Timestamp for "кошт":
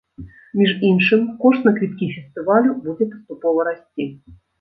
1.43-1.67